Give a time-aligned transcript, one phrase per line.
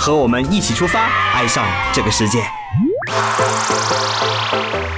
[0.00, 1.62] 和我们一起出发，爱上
[1.92, 2.42] 这个世界。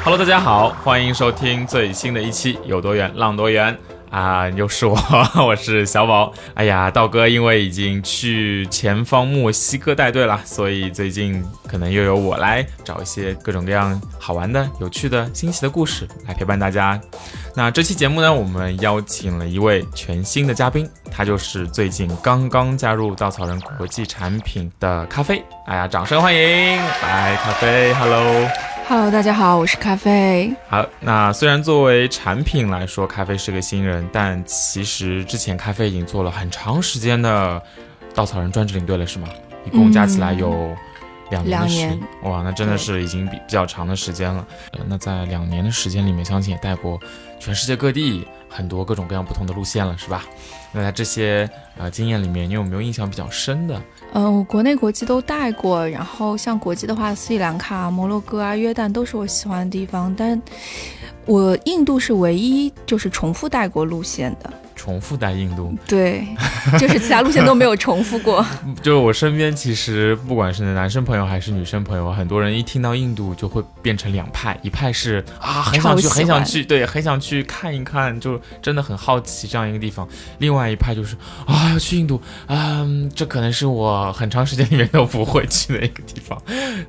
[0.05, 3.75] Hello，大家好，欢迎收听最新的一期《有多远浪多远》
[4.13, 4.95] 啊，又是我，
[5.47, 6.31] 我是小宝。
[6.53, 17.01] 哎呀，道哥因为已经去前方墨西哥带队了，所以最近可能又由我来找一些各种各样好玩的、有趣的、新奇的故事来陪伴大家。
[17.55, 25.43] 那这期节目呢，我们邀请了一位全新的嘉宾，他就是最近刚刚加入稻草人国际产品的咖啡。
[25.67, 26.77] 哎呀，掌声欢迎！
[27.03, 28.72] 来，咖啡，Hello。
[28.89, 30.55] Hello，大家好，我是咖啡。
[30.69, 37.63] 好，那虽然作为产品来说，咖啡是个新人，但其实之前咖啡已经做了很长时间的
[38.15, 39.29] 稻草人专职领队了，是吗？
[39.65, 40.77] 一共加起来有
[41.31, 44.45] 两年的时间，哇，那真的是已经比比较长的时间了。
[44.73, 47.01] 呃，那在两年的时间里面，相信也带过
[47.39, 50.25] 全世界各地很多各种各样不同的路线了，是吧？
[50.73, 53.81] 那在这些呃经验里面，你有没有印象比较深的？
[54.15, 60.41] 嗯、我国内国际都带过，然后像国际的话，斯里兰卡、摩洛哥啊、约旦都是我喜欢的地方，但
[61.25, 64.53] 我印度是唯一就是重复带过路线的。
[64.75, 66.27] 重复带印度，对，
[66.77, 68.45] 就是其他路线都没有 重复过。
[68.83, 80.09] 就是我身边其实不管是男生朋友还是女生朋友，很多人一听到印度就会变成两派，一派是啊很想去，很想去，对，很想去看一看，就真的很好奇这样一个地方。
[80.39, 86.41] 另外一派就是啊要去印度，嗯，这可能是我很长时间里面都不会去的一个地方。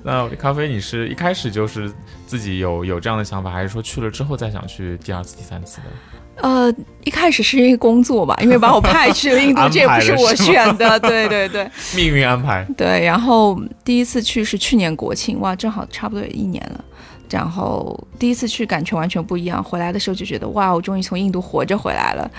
[0.04, 1.92] 那咖啡，你是一开始就是
[2.26, 5.84] 自己有有这样的想法，还是说去了之后再想去第二次、第三次的？
[6.36, 11.00] 呃，一开始是因为工作吧，因为把我派去了印度， 这也不是我选的。
[11.00, 13.06] 对对对 命运安排，对。
[13.06, 13.56] 然后
[13.86, 16.84] 第一次去是去年国庆，哇，正好差不多有一年了。
[17.30, 22.30] 然后第一次去感觉完全不一样，回来的时候就觉得哇，我终于从印度活着回来了。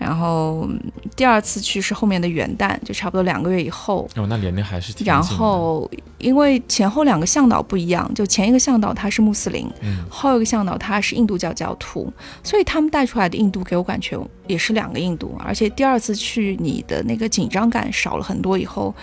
[0.00, 0.80] 然后嗯
[1.14, 4.08] 第二次去是后面的元旦，就差不多两个月以后。
[4.16, 12.10] 哦，那年龄还是挺然后因为前后两个向导不一样，就前一个向导他是穆斯林，嗯后一个向导他是印度教教徒，
[12.42, 18.94] 所以他们带出来的印度给我感觉也是两个印度，而且第二次去你的那个紧张感少了很多以后，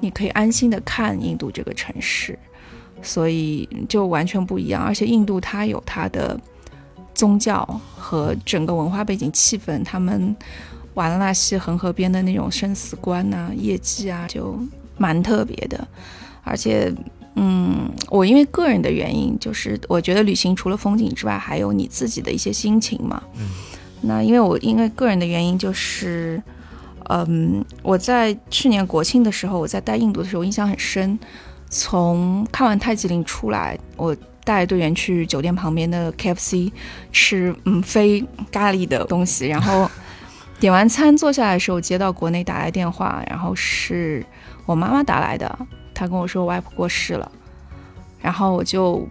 [0.00, 2.38] 你可以安心的看印度这个城市，
[3.00, 4.82] 所以就完全不一样。
[4.82, 6.38] 而且印度它有它的
[7.14, 10.34] 宗教和整个文化背景气氛，他们
[10.94, 14.58] 瓦拉纳西恒河边的那种生死观呐、业绩啊，就
[14.96, 15.88] 蛮特别的，
[16.42, 16.92] 而且。
[17.34, 23.22] 嗯，我因为个人的原因，就是我觉得旅行除了风景之外，还有你自己的一些心情嘛。
[23.38, 23.48] 嗯，
[24.02, 26.42] 那因为我因为个人的原因，就是，
[27.08, 31.18] 嗯，我在去年国庆的时候，我在带印度的时候印象很深。
[31.70, 36.72] 从看完泰姬陵出来，我带队员去酒店旁边的 KFC
[37.12, 39.90] 吃嗯非咖喱的东西，然后
[40.58, 44.24] 点完餐坐下来的时候，接到国内打来电话，然后是
[44.66, 45.58] 我妈妈打来的，
[45.94, 47.30] 她跟我说我外婆过世了，
[48.20, 49.08] 然后我就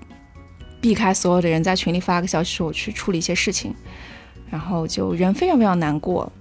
[0.79, 3.73] 避开所有的人，在群里发个消息说我去处理一些事情，
[4.49, 6.31] 然后就人非常非常难过。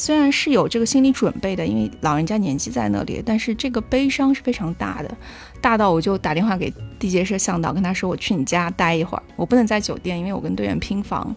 [0.00, 5.14] 虽然是有这个心理准备的，因为老人家年纪在那里，但是这个悲伤是非常大的，
[5.60, 11.36] 大到我就打电话给地接社向导，跟他说我去你家待一会儿，我不能在酒店，因为我跟队员拼房，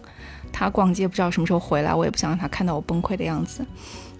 [0.50, 3.62] 他逛街不知道什么时候回来，我也不想让他看到我崩溃的样子，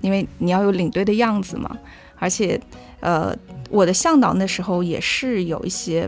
[0.03, 1.75] 因为你要有领队的样子嘛。
[2.19, 2.61] 而且，
[3.01, 3.35] 呃，
[3.71, 6.07] 我的向导那时候也是有一些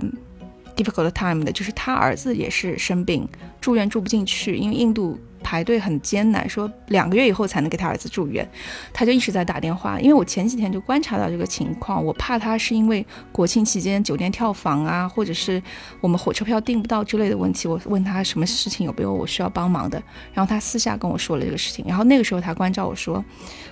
[0.76, 3.26] difficult time 的，就是他儿子也是生病，
[3.62, 8.44] 住院住不进去，因为印度排队很艰难，说两个月以后才能给他儿子住院，
[8.92, 10.00] 他就一直在打电话。
[10.00, 15.62] 因为我前几天就观察到这个情况，我怕他是因为国庆期间酒店跳房啊，或者是
[16.00, 20.02] 我们火车票订不到之类的问题，我问他什么事情有没有我需要帮忙的，
[20.34, 23.24] 然后他私下跟我说了这个事情，然后那个时候他关照我说，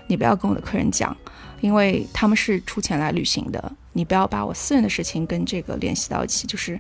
[0.06, 1.17] 你不要跟我的客人讲，
[1.61, 6.79] 因为他们是出钱来旅行的，你不要把我私人的事情跟这个联系到一起，就是。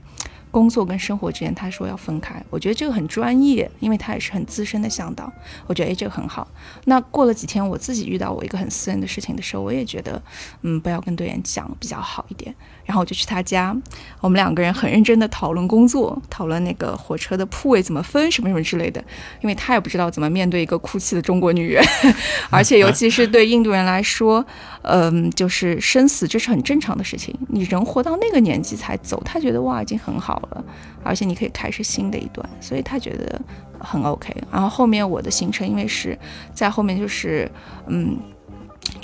[0.54, 5.30] 工作跟生活之间，他说要分开，我觉得这个很专业，因为他也是很资深的向导，
[5.66, 6.46] 我觉得诶这个很好。
[6.84, 10.22] 那过了几天，我自己遇到我一个很私人的事情的时候，我也觉得，
[10.62, 12.54] 嗯，不要跟队员讲比较好一点。
[12.84, 13.74] 然后我就去他家，
[14.20, 19.02] 我们两个人很认真的讨论工作，讨论那个火车的铺位怎么分，什么什么之类的。
[19.40, 21.82] 因为他也不知道怎么面对一个哭泣的中国女人，
[22.50, 24.44] 而且尤其是对印度人来说，
[24.82, 27.34] 嗯，就是生死这是很正常的事情。
[27.48, 30.64] 你人活到那个年纪才走，他觉得哇已经很好了，
[31.02, 33.40] 而且你可以开始新的一段，所以他觉得
[33.78, 34.34] 很 OK。
[34.52, 36.18] 然后后面我的行程因为是
[36.52, 37.50] 在后面就是
[37.86, 38.18] 嗯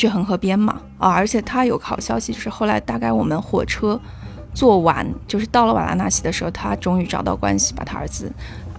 [0.00, 4.00] 去恒河边嘛啊，而且他有个好消息就是后来大概我们火车
[4.54, 8.32] 坐完，就是到了瓦拉纳西的时候，他终于找到关系把他儿子。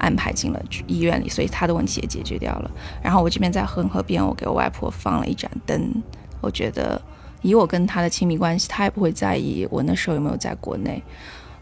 [0.04, 2.72] 安排进了医院里，所以他的问题也解决掉了。
[3.04, 5.94] 然后我这边在恒河边，我给我外婆放了一盏灯。
[6.42, 7.00] 我觉得
[7.44, 11.04] 以我跟他的亲密关系，他也不会在意我那时候有没有在国内。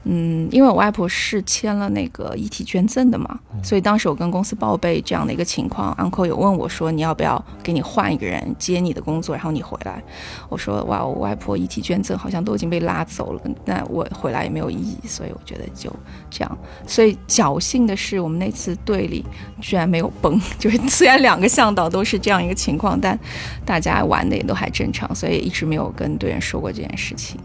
[0.05, 10.01] 嗯，因为我外婆是签了那个遗体捐赠的嘛，所以当时我跟公司报备这样的一个情况，uncle 有问我说你要不要给你换一个人接你的工作，然后你回来。
[10.47, 15.93] 我说哇，我外婆遗体捐赠好像都已经被拉走了，那我回来也没有意义，所以我觉得就
[16.29, 16.57] 这样。
[16.87, 19.23] 所以侥幸的是，我们那次队里
[19.59, 23.19] 居然没有崩，就是虽然两个向导都是这样一个情况，但
[23.65, 27.37] 大家玩的也都还正常，所以一直没有跟队员说过这件事情。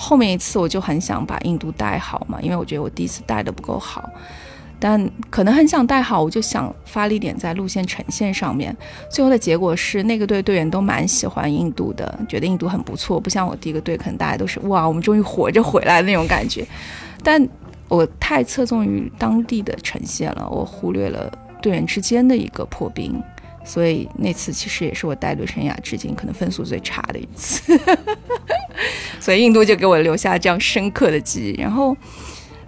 [0.00, 4.08] 后面一次我就很想把印度带好嘛，因为我觉得我第一次带的不够好，
[4.78, 4.98] 但
[5.28, 8.74] 可能很想带好，我就想发力点在路线呈现上面。
[9.10, 16.66] 最后的结果是那个队队员都蛮喜欢印度的，觉得印度很不错，不像我第一个队，可能大家都是哇，我们终于活着回来那种感觉。
[17.22, 17.46] 但
[17.86, 21.30] 我太侧重于当地的呈现了，我忽略了
[21.60, 23.22] 队员之间的一个破冰。
[23.62, 27.78] 所以那次其实也是我带队生涯至今可能分数最差的一次，
[29.30, 31.60] 所以印度就给我留下这样深刻的记忆。
[31.60, 31.96] 然后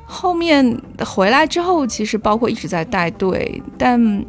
[0.04, 4.24] 后面回来之后，其实包括一直在带队，但。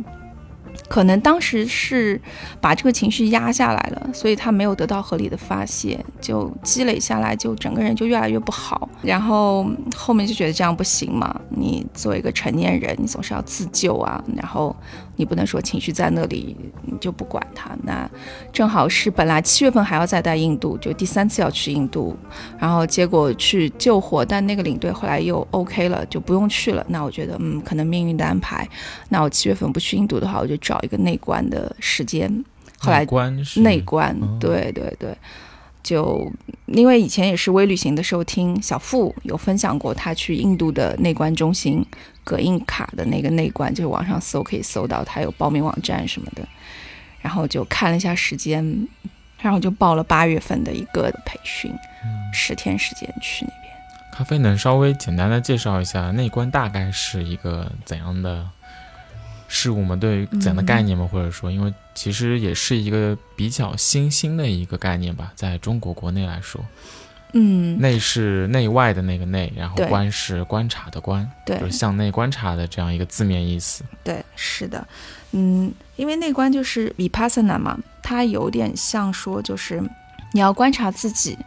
[0.89, 2.19] 可能当时是
[2.61, 8.87] 把这个情绪压下来了，所以他没有得到合理的发泄，就积累下来，就整个人就越来越不好。
[9.01, 9.65] 然后
[9.95, 14.23] 后面就觉得这样不行嘛，你作为一个成年人，你总是要自救啊。
[14.35, 14.75] 然后
[15.15, 17.75] 你不能说情绪在那里你就不管它。
[17.83, 18.07] 那
[18.51, 22.15] 正好是本来七月份还要再带印度，就第三次要去印度，
[22.59, 26.85] 然后结果去救火，但那个领队后来又 OK 了，就不用去了。
[26.87, 28.67] 那我觉得，嗯，可能命运的安排。
[29.09, 30.79] 那我七月份不去印度的话，我就找。
[30.83, 32.29] 一个内观的时间，
[32.77, 33.07] 后来
[33.55, 35.15] 内观，对对对，
[35.81, 36.29] 就
[36.65, 41.81] 因为以前也是微旅行的时候，听小付有分享过，他去印度的内观中心
[42.23, 46.47] 葛印卡的那个内关，就是网上搜可以搜到，它有报名网站什么的，
[47.21, 48.87] 然后就看了一下时间，
[49.39, 51.73] 然后就报了八月份的一个培训，
[52.33, 53.73] 十天时间去那边。
[54.11, 58.47] 咖啡能稍微简单的介绍一下内观大概是一个怎样的？
[59.49, 61.07] 事物吗对于怎样的概念吗？
[61.11, 66.65] 或者说，因为其实也是一个比较新兴的一个概念吧，在中国国内来说，
[67.33, 73.83] 嗯，内是内外的那个内，然后观是观察的观，对，就是向内观察的这样一个字面意思。
[74.03, 74.87] 对，是的，
[75.31, 79.83] 嗯，因为内观就是 vipassana 嘛，它有点像说，就是
[80.31, 81.37] 你要观察自己，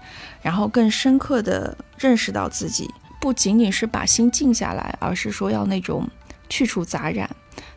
[0.43, 2.91] 然后更深刻的认识到自己，
[3.21, 6.09] 不仅仅是把心静下来，而是说要那种
[6.49, 7.29] 去除杂染。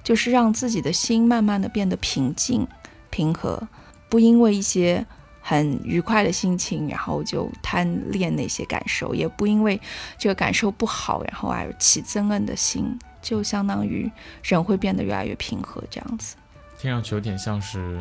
[0.03, 2.67] 就是让自己的心慢慢的变得平静、
[3.09, 3.61] 平和，
[4.09, 5.05] 不因为一些
[5.49, 9.81] 很愉快的心情，然后就贪恋那些感受，也不因为
[10.15, 14.07] 这个感受不好，然后而起憎恨的心，就相当于
[14.43, 16.35] 人会变得越来越平和，这样子。
[16.77, 17.99] 听上去有点像是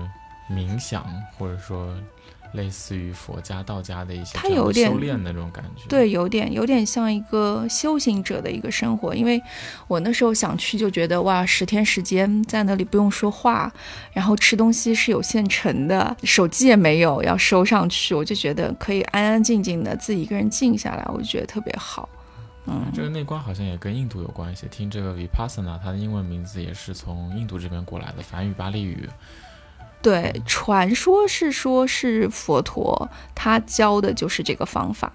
[0.50, 1.06] 冥想，
[1.39, 1.97] 或者说。
[2.53, 9.14] 类似于佛家、道家的一些他有点修炼的那种感觉，对，有点有点像一个修行者的一个生活。
[9.14, 9.40] 因为
[9.87, 13.73] 我那时候想去，就觉得哇，十天时间在那里不用说话，
[14.12, 22.09] 然后吃东西是有现成的，手机也没有要收上去，我就觉得可以安安静静的自己一个人静下来，我就觉得特别好。
[22.67, 24.67] 嗯，这个内观好像也跟印度有关系。
[24.71, 29.09] 听这个 Vipassana，它的英文名字也是从印度这边过来的，梵语、巴利语。
[30.00, 35.12] 对，传说是说，是佛陀他教的就是这个方法，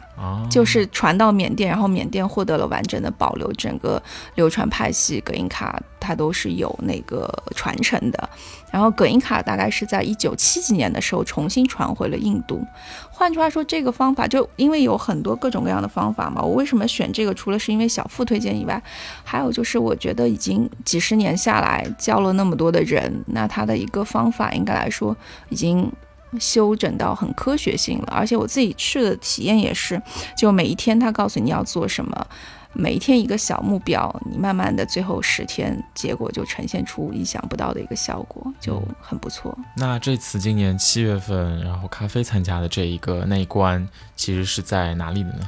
[0.50, 4.02] 就是传到缅甸，然后缅甸获得了完整的保留，整个
[4.36, 8.30] 流传派系格印卡它都是有那个传承的。
[8.70, 12.66] 然后葛印卡大概是在一九七几年的时候重新传回了印度。
[13.10, 16.42] 换句话说，这个方法就因为有很多各种各样的方法嘛。
[16.42, 17.34] 我为什么选这个？
[17.34, 18.82] 除了是因为小付推荐以外，
[19.24, 25.16] 还有就是我觉得已经几十年下来教了那么多的人，那他的一个方法应该来说
[25.50, 25.92] 已经
[26.40, 28.08] 修整到很科学性了。
[28.12, 30.02] 而且我自己去的体验也是，
[30.36, 32.28] 就每一天他告诉你要做什么。
[32.74, 39.58] 每一天一个小目标，你慢慢的最后十天，结果就呈现出意想不到的一个效果，就很不错。
[39.78, 45.48] 那这次今年七月份，然后咖啡参加的这一个内观，其实是在哪里的呢？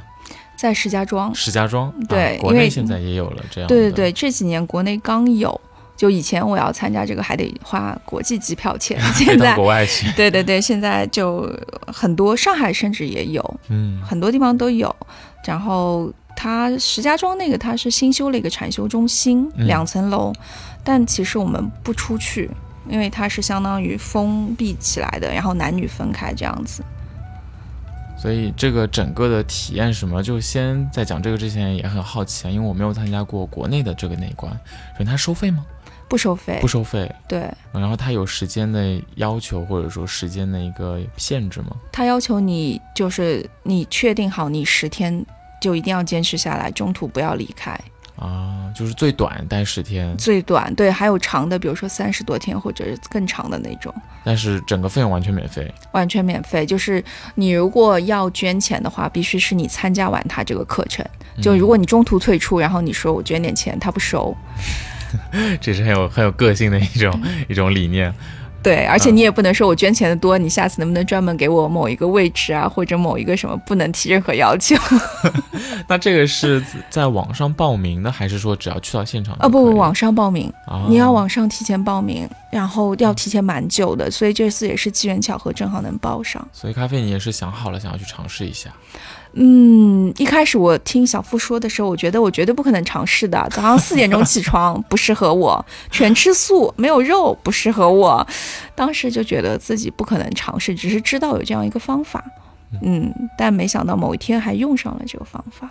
[0.56, 1.34] 在石家庄。
[1.34, 3.68] 石家庄，对，国内现在也有了这样。
[3.68, 5.60] 对对对，这几年国内刚有，
[5.96, 11.52] 就以前我要参加这个还得花国际机票钱， 现在国外去， 对对对，现在就
[11.86, 14.94] 很多上海甚至也有，嗯，很多地方都有。
[15.44, 20.32] 然后它石家庄那个它是新修了一个禅修中心，嗯两层楼，
[20.84, 22.48] 但其实我们不出去，
[22.88, 26.84] 因为它是相当于封闭起来的，然后男女分开这样子。
[28.18, 30.22] 所以这个整个的体验是什么？
[30.22, 34.52] 就先在讲这个之前也很好奇啊，因为我没有参加过国内的这个内观，
[34.92, 35.64] 首先它收费吗？
[36.08, 41.70] 不收费不，收费，对然后它有时间的要求或者说时间的一个限制吗？
[41.90, 45.26] 它要求你就是你确定好你十天
[45.60, 47.78] 就一定要坚持下来，中途不要离开。
[48.16, 53.94] 啊，就是最短待十天，最短对，还有长的，比如说三十多天或者是更长的那种，
[54.24, 55.70] 但是整个费用完全免费。
[55.92, 56.64] 完全免费。
[56.64, 61.04] 就是你如果要捐钱的话，必须是你参加完他这个课程。
[61.42, 64.34] 就如果你中途退出，然后你说我捐点钱，他不收。
[65.60, 68.10] 这是很有很有个性的一种一种理念。
[68.66, 74.74] 对，而且你也不能说我捐钱的多，你下次能不能专门给我某一个位置啊，或者某一个什么，不能提任何要求。
[75.86, 86.44] 那这个是在网上报名的，还是说只要去到现场就啊，不不，网上报名，啊你要网上提前报名，然后要提前蛮久的，所以这次也是机缘巧合，正好能报上。
[86.52, 88.68] 所以咖啡你也是想好了，想要去尝试一下。
[89.38, 93.46] 嗯，一开始我听小付说的时候，我觉得我绝对不可能尝试的。
[93.50, 98.26] 早上四点钟起床不适合我，全吃素没有肉不适合我，
[98.74, 102.24] 当时就觉得自己不可能尝试，只是知道有这样一个方法。
[102.82, 105.68] 嗯，但没想到某一天还用上了这个方法。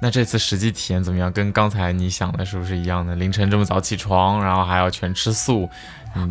[0.00, 1.30] 那这次实际体验怎么样？
[1.30, 3.14] 跟刚才你想的是不是一样的？
[3.14, 5.68] 凌晨这么早起床，然后还要全吃素，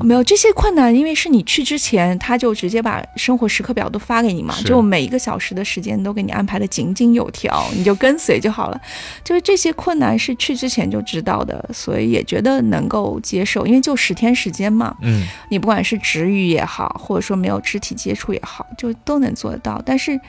[0.01, 8.81] 没有这些困难，因为是你去之前，他就直接把生活时刻表都发给你嘛，就每一个小时的时间都给你安排的井井有条，你就跟随就好了。
[9.23, 19.81] 就是这些困难是去之前就知道的，所以也觉得能够接受，因为就十天时间嘛，嗯，你不管是止语也好，或者说没有肢体接触也好，就都能做得到。
[19.85, 20.19] 但是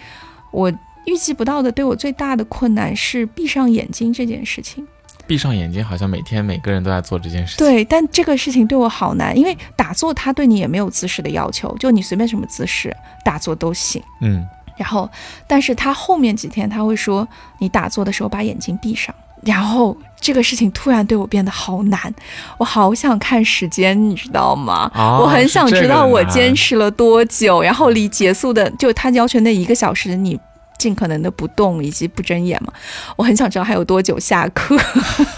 [0.50, 0.72] 我
[1.04, 4.86] 预计不到的，对我最大的困难是闭上眼睛这件事情。
[5.32, 14.02] 闭上眼睛，好像每天每个人都在做这件事情。，对，但这个事情对我好难，因为打坐它对你也没有姿势的要求，就你随便什么姿势打坐都行。
[14.20, 14.46] 嗯，
[14.76, 15.08] 然后，
[15.46, 17.26] 但是他后面几天他会说，
[17.58, 19.14] 你打坐的时候把眼睛闭上。
[19.42, 22.14] 然后这个事情突然对我变得好难，
[22.58, 24.90] 我好想看时间，你知道吗？
[24.92, 26.54] 啊我很想知道我坚。
[26.54, 30.38] 持了多久，然后离结束的就他要求那一个小时，你
[30.82, 32.72] 尽可能的不动以及不睁眼嘛。
[33.16, 34.76] 我很想知道还有多久下课。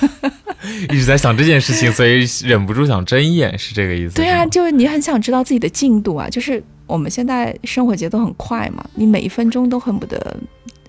[0.91, 4.15] 一直在想这件事情，所以忍不住想睁眼，是这个意思？
[4.15, 10.35] 对啊，就是你很想知道自己的进度啊，就是我们现在生活节奏很快嘛，你每一分钟都恨不得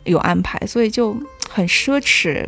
[0.05, 1.13] 有安排，所以就
[1.49, 2.47] 很奢侈。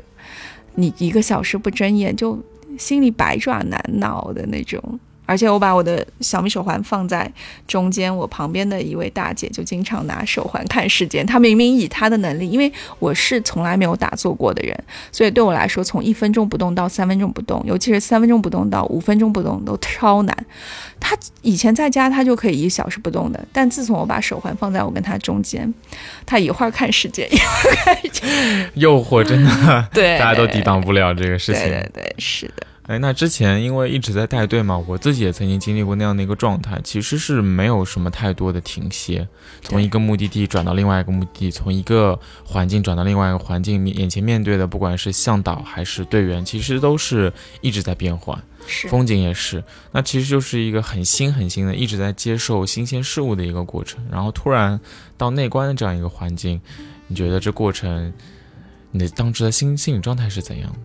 [0.75, 2.41] 你一个小时不睁眼，就
[2.77, 4.99] 心里百爪难挠的那种。
[5.27, 7.31] 而且我把我的小米手环放在
[7.67, 11.23] 中间，我旁边的一位大姐就经常拿手环看时间。
[11.23, 14.75] 她明明以她的能力，因为我是从来没有打坐过的人，
[15.11, 20.45] 所以对我来说，从一分钟不动到三分钟不动，尤其是三分钟不动到五分钟不动都超难。
[20.99, 25.71] 她以前在家她就可以一小时不动的，但自从我把手环放在我跟她中间，
[26.25, 27.97] 她一会儿看时间，一会儿看
[28.75, 31.63] 诱惑真的，对，大家都抵挡不了这个事情。
[31.63, 39.27] 对对对，是的，哎，那之前因为一直在带队嘛，我自己也曾经经历过那样的一个状态，其实是没有什么太多的停歇，
[39.61, 49.61] 从一个目的地转到另外一个目的地，从一个环境转到另外一个环境，面眼前面对的不管是向导还是队员，其实都是一直在变换，是风景也是。
[49.91, 54.01] 那其实就是一个很新很新的，一直在接受新鲜事物的一个过程。
[54.09, 54.79] 然后突然
[55.17, 56.61] 到内观的这样一个环境，
[57.07, 58.13] 你觉得这过程，
[58.91, 60.79] 你的当时的心心理状态是怎样的？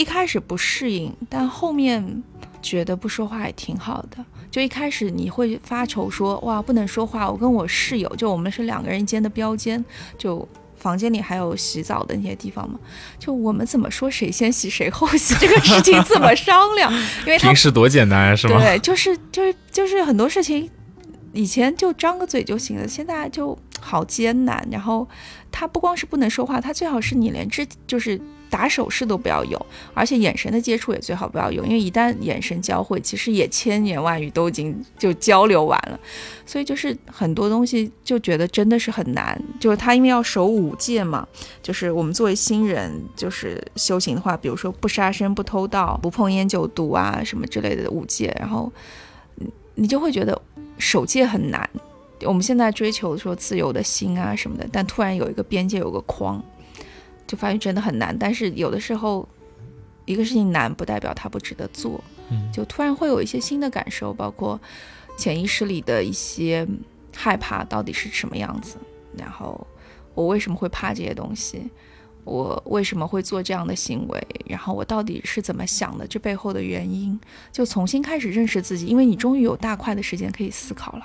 [0.00, 2.22] 一开始不适应，但后面
[2.62, 4.24] 觉得不说话也挺好的。
[4.50, 7.30] 就一开始你会发愁说，哇，不能说话。
[7.30, 9.84] 我跟我室友，就我们是两个人一间的标间，
[10.16, 12.80] 就房间里还有洗澡的那些地方嘛。
[13.18, 16.90] 就我们怎么说谁先洗谁后洗这个事情怎么商量？
[17.26, 18.58] 因为他平时多简单啊，是吗？
[18.58, 20.70] 对，就是就是就是很多事情，
[21.34, 24.66] 以前就张个嘴就行了，现在就好艰难。
[24.70, 25.06] 然后
[25.52, 28.18] 他不光是不能说话，他最好是你连肢就是
[28.50, 35.98] 打手势都不要有，而且眼神的接触也最好不要有，因为一旦眼神交汇，其实也千言万语都已经就交流完了。
[36.44, 41.26] 所以就是很多东西就觉得真的是很难，就是他因为要守五戒嘛，
[41.62, 48.70] 就是我们作为新人，就是修行的话，比如说不杀生、不偷盗、不碰烟酒毒啊什么之类的五戒，然后
[49.76, 50.36] 你就会觉得
[50.76, 51.70] 守戒很难。
[52.24, 56.42] 我们现在追求说自由的心啊什么的，但突然有一个边界，有个框，
[57.30, 58.16] 就发现真的很难。
[58.18, 59.28] 但是有的时候
[60.04, 64.60] 一个事情难不代表它不值得做，嗯就突然会有一些新的感受，包括
[65.16, 66.66] 潜意识里的一些
[67.14, 68.76] 害怕到底是什么样子，
[69.16, 69.64] 然后
[70.14, 71.70] 我为什么会怕这些东西，
[72.24, 77.16] 我为什么会做这样的行为，然后我到底是怎么想的，这背后的原因，
[77.52, 81.04] 就重新开始认识自己，因为你终于有大块的时间可以思考了。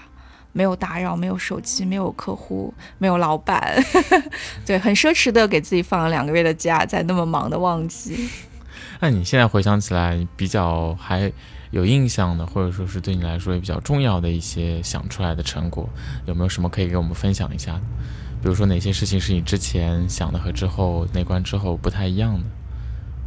[0.55, 3.75] 没有打扰，没有手机，没有客户，没有老板，
[4.65, 8.29] 对，很奢侈的给自己放了两个月的假，在那么忙的旺季。
[9.01, 11.29] 那你现在回想起来，比较还
[11.71, 15.89] 有印象的，或者说是对你来说也比较重要的一些想出来的成果，
[16.25, 17.77] 有没有什么可以给我们分享一下？
[18.41, 22.45] 比如说哪些事情是你之前想的和之后那关之后不太一样的？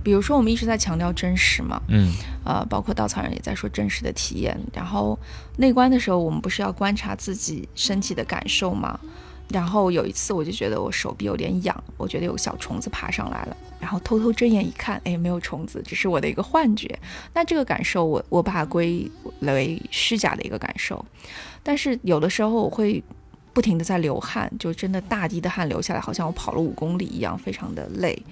[0.03, 2.13] 比如说，我们一直在强调真实嘛，嗯
[2.45, 4.59] 呃，包括稻草人也在说真实的体验。
[4.73, 5.19] 然后
[5.57, 8.99] 内观的时候，我们不是要观察自己身体的感受吗？
[9.51, 16.99] 然后有一次，我就觉得我手臂有点痒，我觉得有小虫子爬上来了，然后偷偷睁眼一看，哎，没有虫子，只是我的一个幻觉。
[17.33, 21.03] 那这个感受我，我把它归为虚假的一个感受。
[21.63, 23.03] 但是有的时候我会
[23.55, 28.23] 不停的在流汗，就真的大滴的汗流下来，好像我跑了五公里一样，非常的累。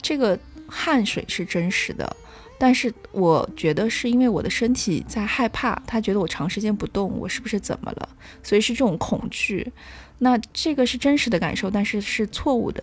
[0.00, 0.38] 这个
[0.72, 2.16] 汗水是真实的，
[2.58, 8.08] 但是我觉得是因为我的身体在害怕，他觉得我长时间不动，我是不是怎么了？
[8.42, 9.70] 所以是这种恐惧。
[10.18, 12.82] 那这个是真实的感受，但是是错误的，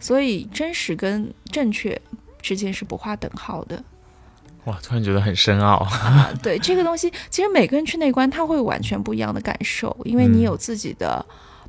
[0.00, 2.00] 所以真实跟正确
[2.40, 3.82] 之间是不划等号的。
[4.64, 5.76] 哇，突然觉得很深奥。
[5.90, 11.24] 啊，对这个东西，其实每个人去内观，他会完全不一样的感受，因为你嗯有自己的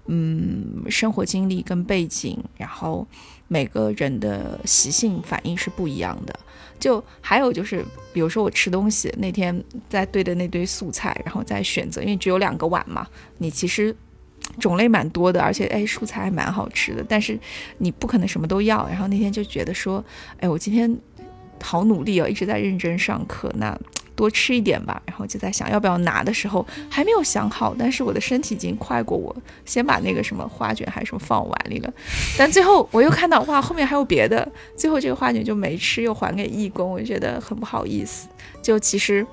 [0.06, 3.08] 嗯生活经历跟背景，然后
[3.50, 6.40] 每个人的习性反应是不一样的。
[6.80, 13.06] 就还有就是，比如说我吃东西那天在对的那堆素菜，然后再选择，因为只有两个碗嘛，
[13.40, 13.94] 你其实
[14.62, 17.38] 种类蛮多的，而且哎蔬菜还蛮好吃的，但是
[17.80, 18.88] 你不可能什么都要。
[18.88, 20.02] 然后那天就觉得说，
[20.40, 20.98] 哎，我今天
[21.62, 23.78] 好努力哦，一直在认真上课，那
[24.20, 25.02] 多吃一点吧。
[25.06, 29.34] 然后就在想要不要拿的时候还没有想好，但是我的身体已经快过我，
[29.64, 31.94] 先把那个什么花卷还是什么放碗里了。
[32.38, 34.46] 但最后我又看到哇，后面还有别的，
[34.76, 38.28] 最后这个花卷就没吃，又还给义工，我就觉得很不好意思。
[38.62, 39.26] 就其实，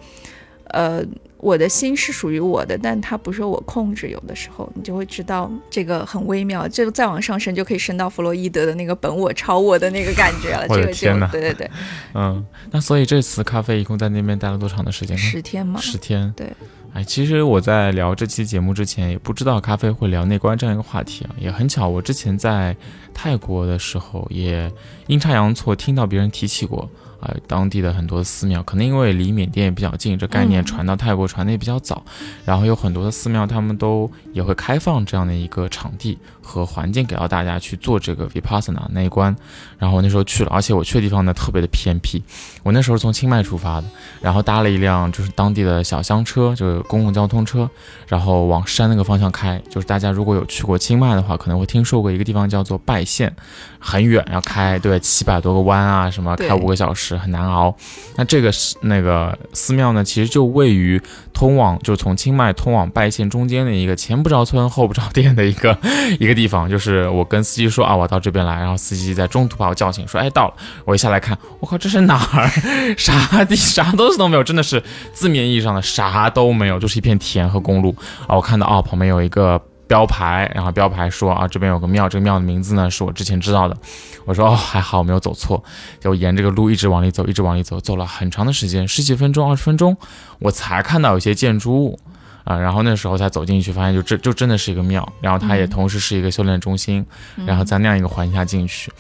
[0.68, 1.04] 呃。
[1.38, 4.08] 我的心是属于我的，但它不受我控制。
[4.08, 10.64] 有的时候你就会知道这个很微妙，这个再往上升就可以升到弗洛伊德的那个本我、超我的那个感觉了。
[10.68, 11.70] 我这个天哪对对对，
[12.14, 15.22] 嗯，那所以这次咖啡一共在那边待了多长的时间呢？
[15.22, 16.32] 十天吗，十天。
[16.36, 16.50] 对。
[16.94, 21.30] 哎，其实我在聊这期节目之前，也不知道咖啡会聊内观这样一个话题啊。
[21.38, 22.74] 也很巧，我之前在
[23.12, 24.72] 泰国的时候，也
[25.06, 26.88] 阴差阳错听到别人提起过。
[27.26, 32.04] 啊、当地的很多寺庙，可能因为离缅甸也比较近，这概念嗯传到泰国传的也比较早，
[32.44, 39.34] 然后有很多的寺庙，他们都也会开放这样的一个场地和环境给到大家去做这个 vipassana 那一关。
[39.78, 42.22] 然后我那时候去了，而且我去的地方呢特别的偏僻，
[42.62, 43.84] 我那时候从清迈出发的，
[44.20, 47.68] 然后搭了一辆就是当地的小厢车，就是公共交通车，
[48.06, 49.60] 然后往山那个方向开。
[49.68, 53.34] 就是大家如果有去过清迈的话，可能会听说过一个地方叫做拜县，
[53.78, 57.74] 很远，要开对七百多个弯啊，什么开五个小时，很难熬。
[58.16, 61.00] 那这个是那个寺庙呢，其实就位于
[61.32, 65.76] 通往就从清迈通往拜县中间的一个前不着村后不着店的一个
[66.20, 66.68] 一个地方。
[66.68, 70.54] 就是我跟司机说啊，我到这边来，然后司机在中途把我叫醒，说哎到了。
[70.84, 72.48] 我一下来看，我靠，这是哪儿？
[72.96, 77.94] 啥地啥东西都没有，真的是字面意义上的啥都没有，就是一片田和公路
[78.26, 78.36] 啊。
[78.36, 83.76] 我看到啊，旁边有一个标牌，然后标牌说啊，这边有个庙，这个庙的名字呢是我之前知道的。
[84.24, 85.62] 我说哦，还好没有走错，
[86.00, 89.96] 就沿这个路一直往里走，一直往里走，走了很长的时间，十几分钟、二十分钟，
[90.40, 91.98] 我才看到有些建筑物。
[92.44, 97.04] 啊，然后那时候才走进去，发现就这就真的是一个庙，然后它也嗯同时是一个修炼中心，
[97.44, 98.92] 然后在那样一个环境下进去。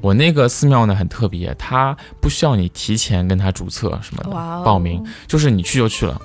[0.00, 4.30] 我那个寺庙呢很特别，它不需要你提前跟它注册什么的，
[4.64, 6.20] 报名，就是你去就去了。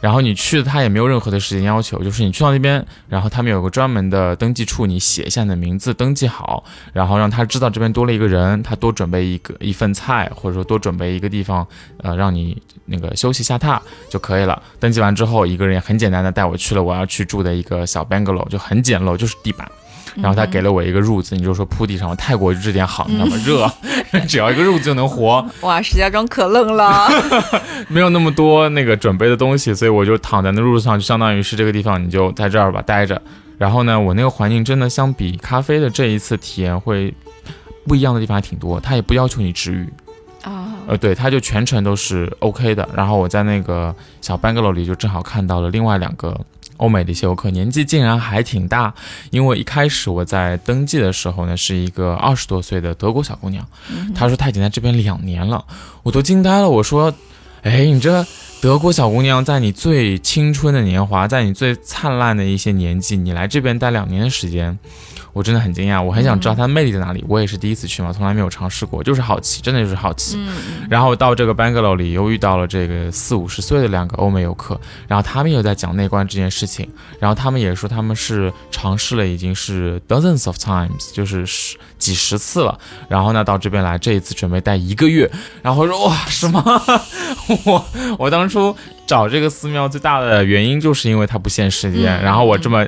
[0.00, 11.66] 然后你去，他也没有任何的时间要求，就是你去到那边，然后他们有个专门的登记处，你写一下你的名字，登记好，然后让他知道这边多了一个人，他多准备一个一份菜，或者说多准备一个地方，
[11.98, 14.62] 呃，让你那个休息下榻就可以了。
[14.78, 19.70] 登记完之后，一个人也很简单的带我去了我要去住的一个小 bungalow，就很简陋，就是地板。
[20.16, 22.16] 然后他给了我一个褥子，你就说铺地上。
[22.16, 23.36] 泰国就这点好，你知道吗？
[23.44, 25.44] 热， 只要一个褥子就能活。
[25.60, 27.08] 哇，石家庄可冷了。
[27.88, 33.20] 没有那么多那个准备的东西，所以我就躺在那褥子上，就相当于是这个地方你就在这儿吧待着。
[33.58, 37.12] 然后呢，我那个环境真的相比咖啡的这一次体验会
[37.86, 39.88] 不一样的地方还挺多，他也不要求你治愈，
[40.42, 42.88] 啊，呃，对，他就全程都是 OK 的。
[42.94, 46.38] 然后我在那个小 bungalow 里就正好看到了另外两个
[46.80, 48.92] 欧美的一些游客，年纪竟然还挺大。
[49.30, 53.64] 因为一开始我在登记的时候呢，是一个二十多岁的德国小姑娘，
[54.14, 55.64] 她说她已经在这边两年了，
[56.02, 56.68] 我都惊呆了。
[56.68, 57.14] 我说，
[57.62, 58.26] 哎，你这
[58.60, 64.78] 德国小姑娘在你最青春的年华，在你最灿烂的一些年纪，你来这边待两年的时间。
[65.32, 67.24] 我真的很惊讶，我很想知道它的魅力在哪里。
[67.28, 70.36] 我也是第一次去嘛，从来没有尝试过，就是好奇，真的就是好奇。
[70.90, 82.76] 然后到这个 bungalow 里，又遇到了这个四五十岁的两个欧美游客，然后他们又在讲内观这件事情，然后他们也说他们是尝试了已经是 dozens of times，就是十几十次了。
[83.08, 85.30] 然后呢，到这边来，这一次准备待一个月。
[85.62, 86.60] 然后说哇，什么？
[87.64, 87.84] 我
[88.18, 92.86] 我当初找这个寺庙最大的原因就是因为它不限时间，然后我这么。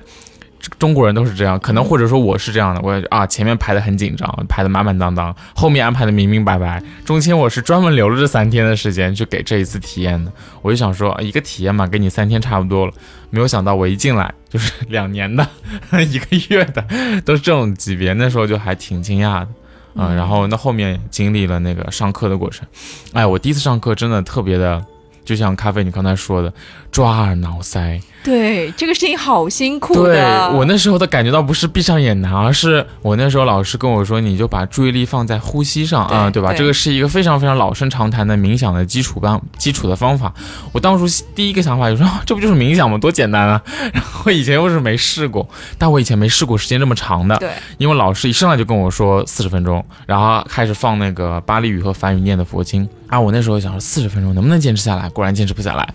[0.79, 10.31] 中国人都是这样，可能或者说我是这样的，我啊前面排的很紧张，排的满满当当，后面安排的明明白白，中间我是专门留了这三天的时间去给这一次体验的。
[10.63, 12.93] 我就想说，一个体验嘛，给你三天差不多了。
[13.31, 15.45] 没有想到我一进来就是 两年的，
[16.09, 16.85] 一个月的，
[17.25, 19.49] 都是这种级别，那时候就还挺惊讶的，
[19.97, 22.65] 嗯，然后那后面经历了那个上课的过程，
[23.13, 24.81] 哎，我第一次上课真的特别的，
[25.25, 26.53] 就像咖啡你刚才说的，
[26.91, 28.01] 抓耳挠腮。
[28.23, 30.15] 对这个事情好辛苦的。
[30.15, 36.53] 对我那时候的感觉到不是闭上眼难，而是我那时候老师跟我说，你就把注意力放在呼吸上啊，对吧？
[36.55, 40.33] 这个是一个非常非常老生常谈的冥想的基础方基础的方法。
[40.73, 41.05] 我当初
[41.35, 42.97] 第一个想法就说， 这不就是冥想吗？
[42.99, 43.63] 多简单啊！
[43.93, 47.37] 然后以前又是没试过，但我以前没试过时间这么长的。
[47.39, 53.19] 对，因为老师一上来就跟我说四十分钟，然后开始放那个巴利语和梵语念的佛经啊。
[53.19, 55.09] 我那时候想说四十分钟能不能坚持下来？
[55.11, 55.95] 果然坚持不下来。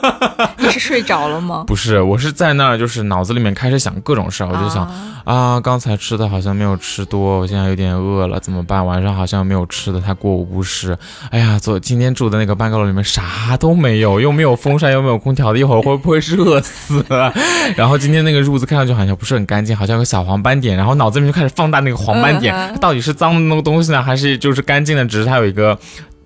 [0.58, 1.61] 你是睡着了吗？
[1.66, 4.84] 不是，我是在那儿，就是脑子里面开始想各种事儿，我就想
[5.24, 8.84] 啊，刚才吃的好像没有吃多，我现在有点饿了，怎么办？
[8.84, 10.96] 晚上好像没有吃的，他过午不食。
[11.30, 17.04] 哎呀，昨今天住的那个办公楼里面啥都没有，又没有风扇，又没有空调的，一会儿会不会热死？
[17.76, 25.04] 然后今天那个褥子看上去好像不是很干净，好像有个小黄斑点，然后脑子里面就开始放大那个黄斑点，到底是脏的那个东西呢，还是就是干净的？
[25.04, 25.78] 只是它有一个。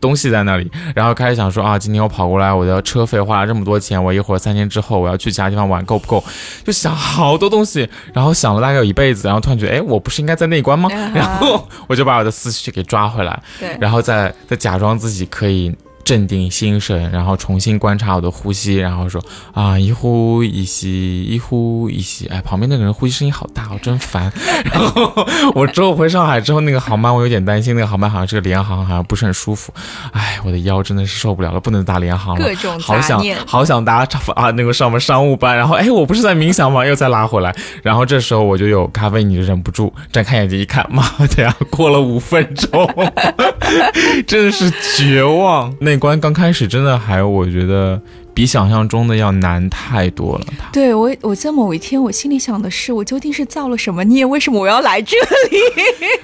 [0.07, 6.23] 东西在那里，然后开始想说啊，今天我跑过来，我的车费花了这么多钱，我一会儿三天之后我要去其他地方玩，够不够？
[6.64, 10.88] 就想好多东西，然后想了大概有一辈子，然后突然觉得，哎，我不是应该在内关吗？
[11.12, 15.75] 然后我就把我的思绪给抓回来，对，然后再再假装自己可以。
[16.07, 19.21] 镇定心神，然后重新观察我的呼吸，然后说
[19.53, 22.29] 啊，一呼一吸，一呼一吸。
[22.29, 24.33] 哎，旁边那个人呼吸声音好大，我真烦。
[24.73, 29.75] 然后我之后回上海之后，那个航班我有点担心，那个航班好像是个联航，好像不是很舒服。
[30.12, 32.47] 哎，我的腰真的是受不了了，不能搭联航了。
[32.47, 35.57] 各种好想好想搭啊那个上么商务班。
[35.57, 36.87] 然后哎，我不是在冥想吗？
[36.87, 37.53] 又再拉回来。
[37.83, 41.03] 然后这时候我就有咖啡，你就忍不住睁开眼睛一看，妈
[41.35, 42.88] 的呀，过了五分钟，
[44.29, 45.75] 真的是绝望。
[45.81, 45.96] 那。
[45.99, 48.01] 关刚开始真的还，我觉得
[48.35, 50.47] 比想象中的要难太多了。
[50.73, 54.25] 对我，我在某一天，我心里想的是，我究竟是造了什么孽？
[54.27, 55.17] 为什么我要来这
[55.51, 55.59] 里？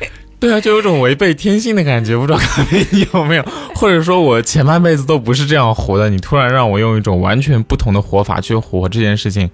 [0.41, 2.17] 对啊，就有种违背天性的感觉。
[2.17, 3.45] 不知道咖啡你有没有？
[3.77, 9.49] 或者说我前半辈子都不是这样活的，你突然让我用一种完全不同的活法去活这件事情，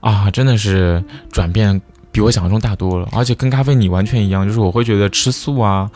[0.00, 3.08] 啊，真的是转变比我想象中大多了。
[3.12, 5.88] 而且跟咖啡你完全一样，就是我会觉得吃素啊。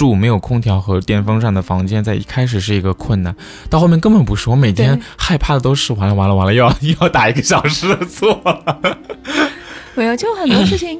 [0.00, 3.36] 住没有空调和电风扇的房间，在一开始是一个困难，
[3.68, 4.48] 到后面根本不是。
[4.48, 8.42] 我每天害怕的都是完了完了完了，又要 又要打一个小时的坐。
[9.94, 10.98] 没有，就很多事情。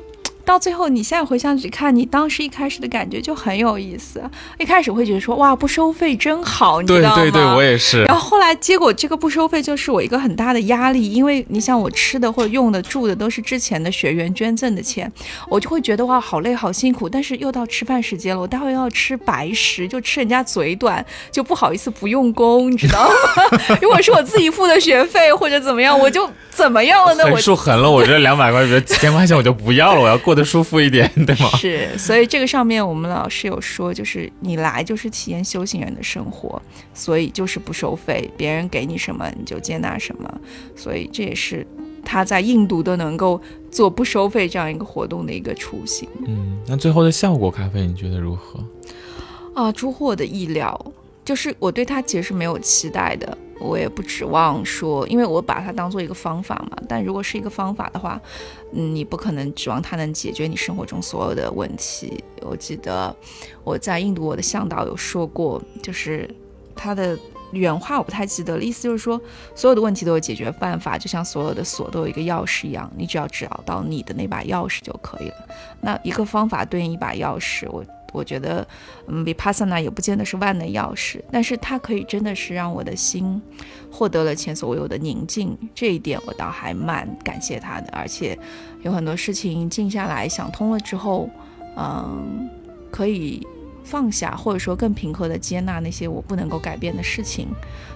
[0.51, 4.21] 到最后，你现在回想起看，你当时一开始的感觉就很有意思。
[4.59, 7.15] 一开始会觉得说，哇，不收费真好，你知道吗？
[7.15, 8.03] 对对对，我也是。
[8.03, 15.11] 然后后来，结果这个不收费就是我一个很大的压力，因为你像我吃的或者用的、住的都是之前的学员捐赠的钱，
[15.49, 17.09] 我就会觉得哇，好累好辛苦。
[17.09, 23.59] 但是又到吃饭时间了，我待会要吃白食，就吃人家嘴短，就不好意思不用功，你知道吗？
[23.81, 27.25] 如果是我自己付的学费或者怎么样，我就怎么样了呢？
[27.31, 30.31] 我数 狠了，我这两百块钱、几千块钱我就不要了，我要过。
[30.31, 31.49] 过得舒服一点， 对吗？
[31.57, 36.61] 是，所以这个上面我们老师有说，就是你来就是体验修行人的生活，
[36.93, 40.41] 所以就是不收费，别人给你什么你就接纳什么，
[40.75, 41.67] 所以这也是
[42.05, 46.09] 他在印度都能够做不收费这样一个活动的一个雏形。
[46.27, 48.59] 嗯，那最后的效果咖啡你觉得如何？
[49.55, 50.93] 啊，出乎我的意料，
[51.25, 53.39] 就是我对它其实是没有期待的。
[53.61, 56.77] 我也不指望说，因为我把它当做一个方法嘛。
[56.89, 58.21] 但如果是一个方法的话，
[58.73, 62.25] 嗯，你不可能指望它能解决你生活中所有的问题。
[62.41, 63.15] 我记得
[63.63, 66.29] 我在印度，我的向导有说过，就是
[66.75, 67.19] 他的
[67.53, 69.21] 原话我不太记得了，意思就是说，
[69.55, 75.35] 所有的问题都有解决办法，就像所有的锁都有一个钥匙一样，你只要找到你的那把钥匙就可以了。
[75.81, 77.85] 那一个方法对应一把钥匙，我。
[78.13, 78.67] 我觉得，
[79.07, 83.41] 嗯，Vipassana 也不见得是万能钥匙，但是它可以真的是让我的心
[83.91, 85.57] 获得了前所未有的宁静。
[85.75, 88.39] 这一点我倒还蛮感谢他的，而且
[88.83, 91.29] 有很多事情静下来想通了之后，
[91.77, 92.49] 嗯，
[92.91, 93.47] 可以
[93.85, 97.49] 放下，或者说更平和的接纳那些我不能够改变的事情。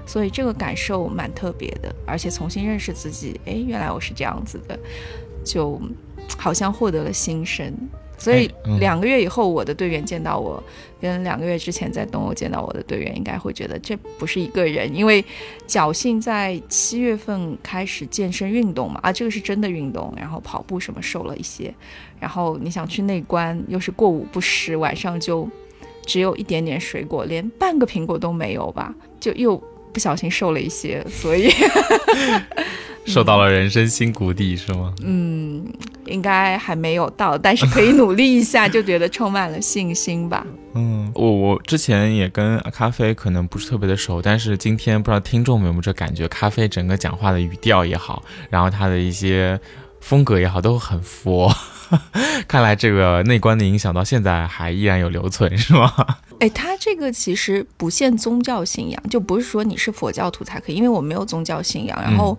[0.07, 4.79] 所以这个感受蛮特别的，而且重新认识自己，哎，原来我是这样子的，
[5.45, 5.81] 就
[6.37, 7.73] 好像获得了新生。
[8.17, 10.63] 所以两个月以后，我的队员见到我，
[11.01, 15.23] 跟两个月之前在东欧见到我的队员，应该会觉得这不是一个人，因为
[15.67, 21.75] 侥幸在七月份开始健身运动嘛，啊，这个是真的运动，然后跑步什么瘦了一些，
[22.19, 25.49] 然后你想去内关，又是过午不食，晚上就
[26.07, 29.63] 只有一点点水果，连半个苹果都没有吧，就又
[29.95, 31.51] 不小心瘦了一些，所以。
[33.07, 34.95] 受到了人生新谷底是吗？
[35.03, 35.63] 嗯，
[36.07, 40.47] 应该还没有到，但是可以努力一下，就觉得充满了信心吧。
[40.73, 49.61] 嗯，我我之前也跟咖啡可能不是特别的熟，但是今天不知道听众们有没有这感觉，咖啡整个讲话的语调也好，然后他的一些
[50.01, 51.55] 风格也好，都很佛。
[52.49, 55.93] 看来这个内观的影响到现在还依然有留存，是吗？
[56.41, 62.39] 哎，他这个其实不限宗教信仰，就不是说你是佛教徒才可以，因为我没有宗教信仰，然后。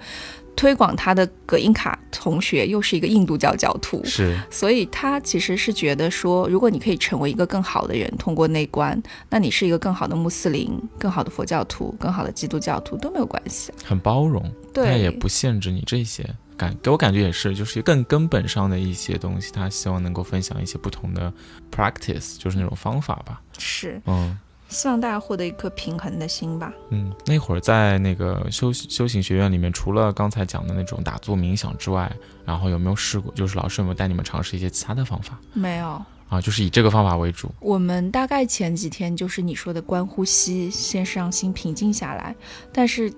[0.57, 8.97] 推广他的葛英卡同学又是一个印度教教徒，是，所以他其实是觉得说，如果你可以成为一个更好的人，通过内观，
[9.29, 16.25] 那你是一个更好的穆斯林、更好的佛教徒、更好的基督教徒都没有关系，很包容，对，他也不限制你这些
[16.57, 21.31] 感，给我感觉也是，就是更根本上的一些东西，他希望能够分享一些不同的
[21.71, 24.37] practice，就是那种方法吧，是，嗯。
[24.67, 26.73] 希望大家获得一颗平衡的心吧。
[26.89, 32.11] 嗯，那会儿在那个修修行学院里面，除了刚才讲的那种打坐冥想之外，
[32.43, 33.31] 然后有没有试过？
[33.35, 35.39] 就是老师有没有带你们尝试一些其他的方法？
[35.53, 37.51] 没有啊，就是以这个方法为主。
[37.59, 42.35] 我们大概前几天就是你说的观呼吸，先是让心平静下来。
[42.73, 43.13] 但是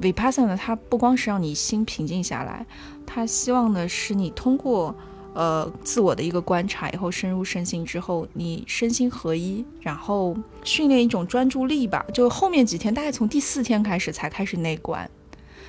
[0.00, 2.64] Vipassana 它不光是让你心平静下来，
[3.06, 4.94] 它希望的是你通过。
[5.38, 12.02] 呃，自我的一个观察以后，深入身心之后，你身心合一，然后训练一种专注力吧。
[12.10, 15.06] 就后面几天，大概从第四天开始才开始内观，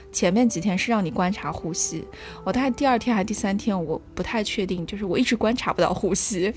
[0.10, 2.08] 前面几天是让你观察呼吸。
[2.46, 6.54] 我大概第二天还是第三天，我不太确定，就是我一直观察不到呼吸，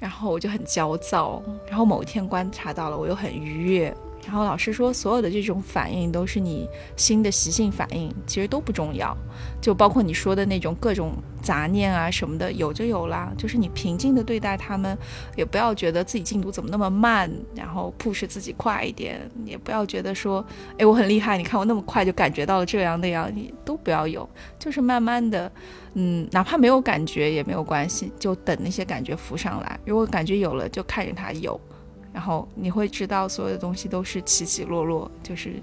[0.00, 1.40] 然后我就很焦躁。
[1.68, 3.96] 然后某一天观察到了，我又很愉悦。
[4.30, 9.12] 然后老师说，所有的这种反应都是你新的习性反应，其实都不重要。
[9.60, 13.32] 就包括你说的那种各种杂念啊什么的，有就有啦。
[13.36, 14.96] 就是你平静的对待他们，
[15.34, 20.46] 也不要觉得自己进度怎么那么慢，然后 push 自己快一点，也不要觉得说，
[20.78, 24.30] 哎，我很厉害，你看我那么快就感觉到了这样那样，你都不要有。
[24.60, 25.50] 就是慢慢的，
[25.94, 29.76] 嗯，哪怕没有感觉也没有关系，就等那些感觉浮上来。
[29.84, 31.60] 如果感觉有了，就看着它有。
[32.12, 35.54] 然后你会知道，所有的东西都是起起落落，就是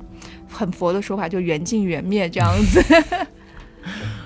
[0.50, 2.84] 很佛的说法，就缘尽缘灭这样子。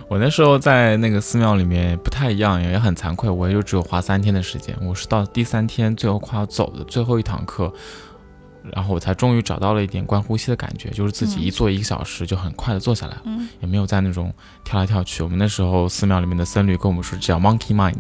[0.07, 4.75] 我那时候在那个寺庙里面不太一样，也很惭愧，我也就只有花三天的时间。
[4.81, 7.73] 我是到第三天最后快要走的最后一堂课。
[8.73, 13.21] 然后我才终于找到了一点观呼吸的感觉，就是自己一坐一个小时就很快的坐下来了，
[13.59, 15.23] 也没有在那种跳来跳去。
[15.23, 17.95] 我们那时候寺庙里面的僧侣跟我们说，叫 monkey mind，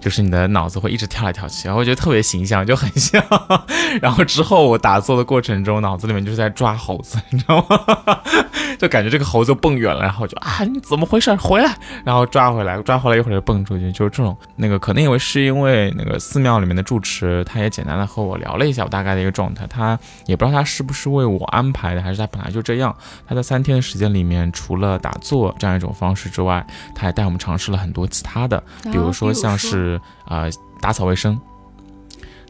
[0.00, 3.22] 就是你的脑子会一直跳来跳去，然后我觉得特别形象，就很像。
[4.00, 8.20] 然后之后我打坐的过程中，脑子里面就是在抓猴子，你知道吗？
[8.78, 11.34] 就感觉这个猴子蹦远了，然后就啊你怎么回事？
[11.36, 14.36] 回来，然后抓回来，抓回来一会儿就蹦出去，就是这种。
[14.56, 19.97] 那个可能因为是因为那个寺庙里面的住持，他也简单的和我聊了一下我大概的一个状态，他。
[20.26, 22.94] 也不知道他是不是为我安排的，还是他本来就这样。
[23.26, 31.40] 他在三天的时间里面，除了打坐这样一种方式之外，他还带我们尝试了很多其他的，比如说像是呃打扫卫生。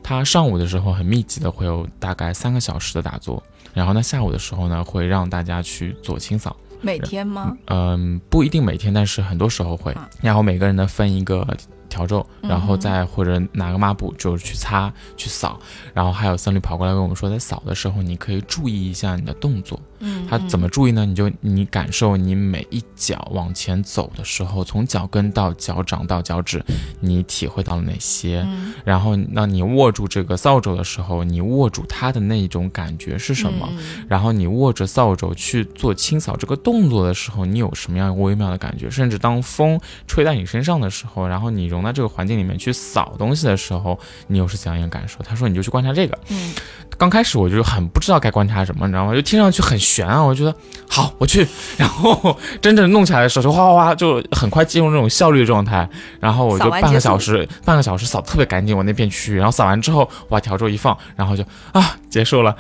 [0.02, 3.42] 他上午的时候很密集的会有大概三个小时的打坐，
[3.74, 6.56] 然后呢下午的时候呢会让大家去做清扫。
[6.80, 7.56] 每天吗？
[7.66, 9.94] 嗯，不一定每天，但是很多时候会。
[10.20, 11.46] 然后每个人呢分一个。
[11.88, 15.59] 笤帚，然后再或者拿个抹布，就是去擦、去扫。
[15.92, 19.81] 然后还有僧侣跑过来跟我们说，在扫的时候，你可以注意一下你的动作。
[20.00, 21.04] 嗯，他怎么注意呢？
[21.04, 26.64] 你就你感受你每一脚往前走的时候，从脚跟到脚掌到脚趾，
[27.00, 28.46] 你体会到了哪些？
[28.84, 33.68] 然后，那你握住这个扫帚的时候，你握住它的那一种感觉是什么？
[34.08, 38.88] 然后你握着扫帚去做清扫这个动作的时候，你有什么样微妙的感觉？
[38.90, 45.18] 甚至当风吹在你身上的时候，然后你融到这个环境里面去扫东西的时候，你又是怎样一个感受？
[45.22, 46.18] 他说你就去观察这个。
[46.28, 46.52] 嗯，
[46.96, 49.14] 刚开始我就很不知道该观察什么，你知道吗？
[49.14, 50.55] 就听上去很悬啊，我觉得
[50.88, 51.46] 好，我去。
[51.77, 55.88] 然后真正弄起来的时候，就哗哗哗，就很快进入那种效率状态。
[56.20, 59.37] 然后我就半个小时，半个小时扫特别干净我那片区域。
[59.37, 62.55] 然后扫完之后，我把笤帚一放，然后就啊结束了。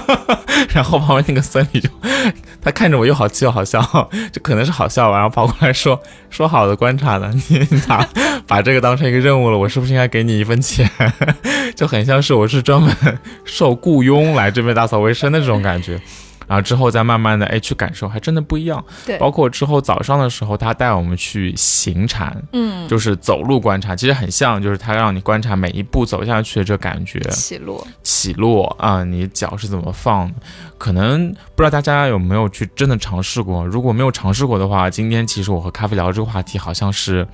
[0.72, 1.88] 然后旁边那个僧侣就
[2.62, 3.80] 他看着我又好气又好笑，
[4.32, 5.18] 就可能是好笑吧。
[5.18, 6.00] 然后跑过来说
[6.30, 7.30] 说好的观察呢？
[7.48, 8.08] 你咋
[8.46, 9.58] 把这个当成一个任务了？
[9.58, 10.88] 我是不是应该给你一份钱？
[11.76, 12.94] 就很像是我是专门
[13.44, 16.00] 受雇佣来这边打扫卫生的这种感觉。
[16.54, 18.82] 然后之后再慢慢的哎去感受，还真的不一样。
[19.04, 30.32] 对，包括之后早上的时候，他带我们去行禅，嗯，就是走路观察，其实很像，就是他让你观察每一步走下去的这感觉，起落，起落啊，你脚是怎么放？
[30.78, 33.66] 可能不知道大家有没有去真的尝试过？
[33.66, 37.26] 如果没有尝试过的话，今天其实我和咖啡聊这个话题好像是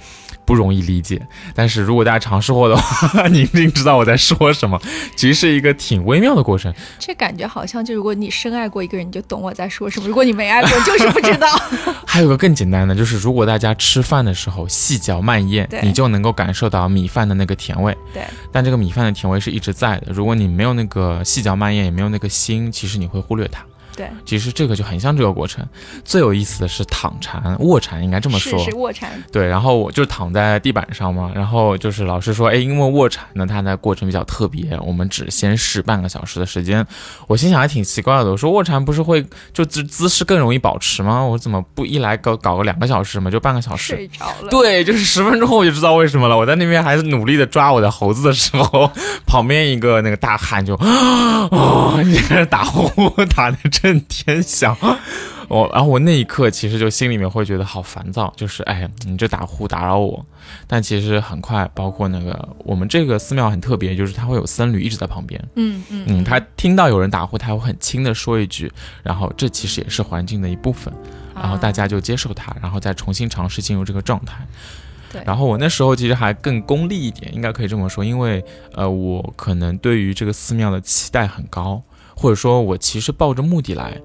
[0.46, 1.20] 不容易理解。
[1.54, 4.80] 但是如果大家尝试过的话， 你一定知道我在说什么。
[5.16, 6.72] 其实是一个挺微妙的过程。
[6.98, 11.48] 这感觉好像就如果你深爱过一个人，你就懂我在说什么；如果你没爱过，就是不知道。
[12.06, 17.96] 还有个更简单的，就是如果大家吃饭的时候细嚼慢咽，你就能够感受到米饭的那个甜味。
[18.14, 18.22] 对。
[18.52, 20.12] 但这个米饭的甜味是一直在的。
[20.12, 23.64] 如果你没有那个细嚼慢咽，也没有那个心，其实你会忽略它。
[24.00, 25.64] 对，其实这个就很像这个过程。
[26.04, 28.58] 最有意思的是躺禅、卧禅，应该这么说。
[28.58, 29.10] 是是卧禅。
[29.30, 36.86] 对，然后我就躺在地板上嘛，然后就是老师说，哎，因为卧禅呢，它的过程比较特别，我们只先试半个小时的时间。
[37.26, 41.22] 我心想还挺奇怪的，我说卧禅不是会就姿姿势更容易保持吗？
[41.22, 43.94] 我怎么不一来搞搞个两个小时嘛，就半个小时？
[43.94, 44.48] 睡着了。
[44.50, 46.36] 对，就是十分钟后我就知道 为什么了。
[46.36, 48.90] 我在那边还是努力的抓我的猴子的时候，
[49.26, 51.48] 旁边一个那个大汉就啊，
[52.04, 53.56] 一直打呼打的
[53.90, 54.76] 震天响。
[55.48, 60.24] 我，然后我那一刻其实就心里面会觉得好烦躁，就是哎，你这打呼打扰我。
[60.68, 65.42] 但其实很快，包括那个我们这个寺庙很特别，就是它会有僧侣一直在旁边。
[65.56, 68.70] 嗯嗯嗯，他听到有人打呼，他会很轻的说一句，
[69.02, 70.94] 然后这其实也是环境的一部分，
[71.34, 74.46] 然后大家就接受它，然后再重新尝试进入这个状态。
[75.12, 75.20] 对。
[75.26, 81.82] 然后我那时候其实还更功利一点，应该可以这么说，因为呃，我可能对于这个寺庙的期待很高，
[82.20, 83.98] 或者说我其实抱着目的来。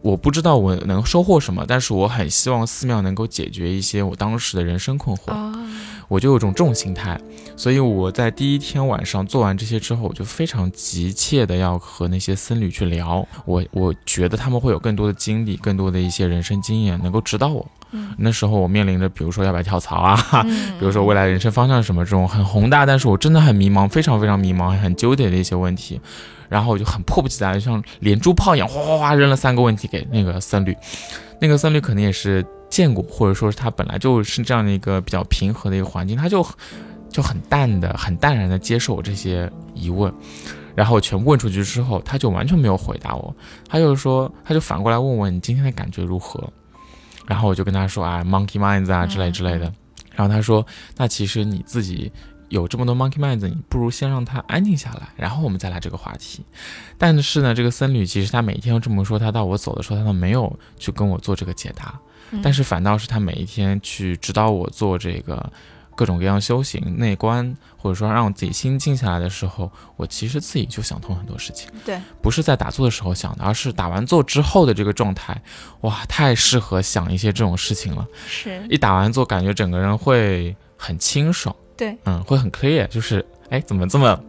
[0.00, 5.34] 我不知道我能收获什么，但是我很希望寺庙能够解决一些我当时的人生困惑，
[6.06, 7.20] 我就有种这种心态，
[7.56, 17.66] 所以我在第一天晚上做完这些之后，我就非常急切的要和那些僧侣去聊，我我觉得他们会有更多的经历，更多的一些人生经验能够指导我。
[18.18, 20.16] 那时候我面临着，比如说要不要跳槽啊，
[20.78, 26.00] 比如说未来人生方向什么这种很宏大，但是我真的很迷茫，非常非常迷茫，很纠结的一些问题。
[26.48, 30.76] 然后我就很迫不及待，就像连珠炮一样，哗哗哗扔了三个问题给那个僧侣。
[31.40, 36.44] 那个僧侣可能也是见过，或者说是他本来就是这样的一个比较平和的一个环境，他就
[37.08, 40.12] 就很淡的、很淡然的接受我这些疑问。
[40.74, 43.34] 然后全部问出去之后，他就完全没有回答我，
[43.68, 46.42] 他就说，他就反过来问我你今天的感觉如何？
[47.26, 49.72] 然后我就跟他说啊，monkey minds 啊之类之类的。
[50.14, 52.10] 然后他说，那其实你自己。
[52.48, 56.44] 有这么多 monkey minds，你不如先让他安静下来，然后我们再来这个话题。
[56.96, 61.98] 但是呢，这个僧侣其实他每天都这么说，他到我走的时候，他都没有去跟我做这个解答，
[62.42, 65.52] 但是反倒是他每一天去指导我做这个
[65.94, 71.68] 各种各样修行内观，或者说让我自己心静下来的时候，我其实自己就想通很多事情。
[71.84, 75.40] 对，不是在打坐的时候想的，而是打完坐之后的这个状态，
[75.82, 78.06] 哇，太适合想一些这种事情了。
[78.26, 81.54] 是一打完坐，感觉整个人会很清爽。
[81.78, 84.20] 对，嗯，会很 clear，就是哎，怎么这么，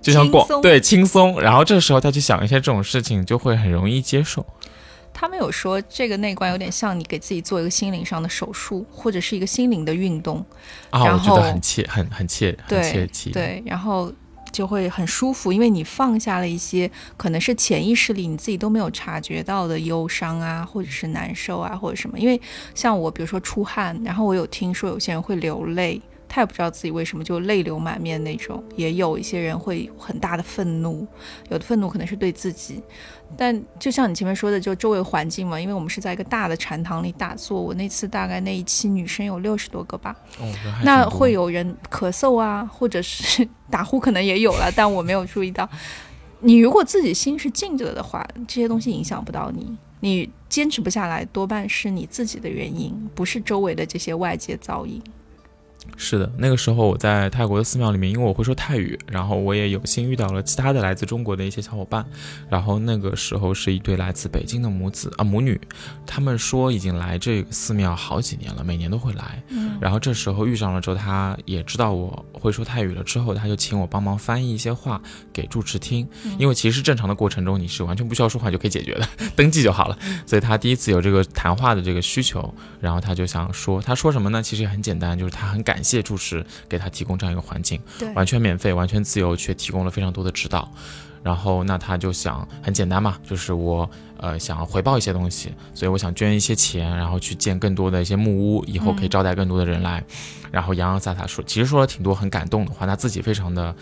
[0.00, 4.44] 就像广对轻松，然后这个时候再去想一些这种事情，就会很容易接受。
[5.12, 10.44] 他们有说这个内观有点像你给自己做一个心灵上的手术，或者是一个心灵的运动
[10.90, 13.30] 啊，我觉得很切，很很切，很切题。
[13.30, 14.12] 对，然后
[14.50, 22.18] 就会很舒服，因为你放下了一些可能是潜意识里你自己都没有察觉到的忧伤啊，或者是难受啊，或者什么。
[22.18, 22.40] 因为
[22.74, 26.00] 像我，比如说出汗，然后我有听说有些人会流泪。
[26.34, 31.06] 他也不知道自己为什么就泪流满面那种，也有一些人会很大的愤怒，
[31.48, 32.82] 有的愤怒可能是对自己，
[33.36, 40.16] 但就像你前面说的，就周围环境嘛，因为我们是在一个大的禅堂里打坐，我那次大概那一期女生有六十多个吧，
[40.82, 45.68] 那会有人咳嗽啊，或者是 打呼，可能也有了，但我没有注意到。
[46.40, 55.00] 你如果自己心是静着的话，这些东西影响不到你，你坚持不下来，多半是你自己的原因，不是周围的这些外界噪音。
[55.96, 62.04] 是的，那个时候我在泰国的寺庙里面，因为我会说泰语，然后我也有幸遇到了其他的来自中国的一些小伙伴。
[62.48, 65.60] 然后那个时候是一对来自北京的母子啊母女，
[66.04, 69.42] 他们说已经来这个寺庙好几年了，每年都会来。
[69.50, 75.00] 嗯然后这时候遇上了之后，他也知道我会说泰语了，之后他就请我帮忙翻译一些话
[75.32, 76.08] 给住持听，
[76.38, 79.98] 因为其实正常的过程中你是完全不需要说话就可以解决的，登记就好了。
[80.26, 84.42] 所以他第一次有这个谈话的这个需求，然后他就想说，他说什么呢？
[84.42, 90.70] 其实也很简单，就是他很感谢住持给他提供这样一个环境，对，完全免费、完全自由，却提供了非常多的指导。
[91.22, 100.04] 然后那他就想很简单嘛，就是我呃想要回报一些东西，所以我想捐一些钱，然后去建更多的一些木屋，以后可以招待更多的人来。
[100.52, 103.74] 然后洋洋洒洒说，其实说了挺多很感动的话，他自己非常的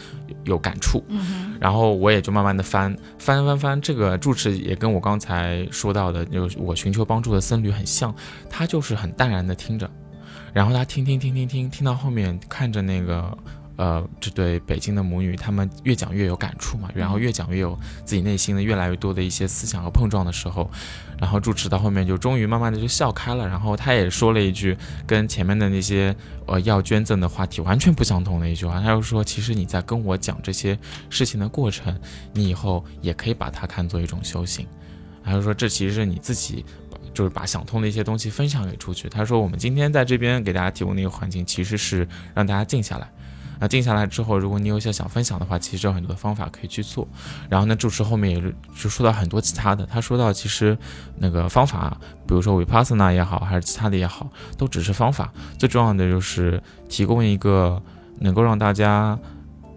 [0.45, 1.03] 有感触。
[1.09, 8.15] 嗯哼，然后我也就慢慢的翻翻翻翻，这个住持也跟我刚才说到的，就是我寻求帮助的僧侣很像，
[8.49, 9.91] 他就是很淡然的听着，
[10.53, 13.37] 然后他听听听听听，听到后面看着那个。
[13.77, 20.71] 呃，这对北京的母女，他们越讲越有感触嘛，然后越讲越有自己内心的越来越多的一些思想和碰撞的时候，
[21.19, 24.77] 然后住持到后面就终于慢慢的就笑开了，然后他也说了一句
[25.07, 26.15] 跟前面的那些
[26.47, 30.79] 呃要捐赠的话题完全不相同的一句话，他就说，其实你在跟我讲这些
[31.09, 31.99] 事情的过程，
[32.35, 34.67] 你以后也可以把它看作一种修行。
[35.25, 36.65] 他就说，这其实是你自己，
[37.13, 39.09] 就是把想通的一些东西分享给出去。
[39.09, 43.11] 他说，我们今天在这边给大家提供的一个环境，其实是让大家静下来。
[43.61, 47.07] 那静下来之后，如果你有一些想分享的话，其实有很多的方法可以去做。
[47.49, 50.77] 然后呢，主持后面也是就说到很多其他的，他说到其实
[51.17, 51.97] 那个方法，
[52.27, 57.81] 比如说 vipassana 也好，还是其他的也好，都只是方法，最重要的就是提供一个
[58.19, 59.17] 能够让大家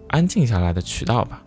[0.08, 1.40] 安静下来的渠道吧。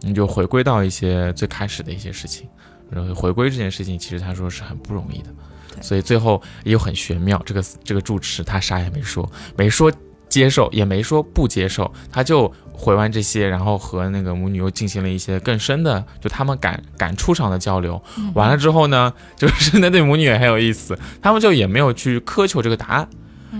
[0.00, 2.46] 你就回归到一些最开始的一些事情，
[2.90, 5.30] 然后回归这件事情，其实他说是很不容易的，
[5.82, 7.40] 所以最后也有很玄妙。
[7.44, 9.92] 这个这个住持他啥也没说，没说
[10.28, 18.02] 接受，也没说不接受，他就回完这些，然后和那个母女又进行了一些更深的，就他们感感触上的交流。
[18.16, 23.08] 嗯完了之后呢，就是那对母女也很有意思，他们就也没有去苛求这个答案，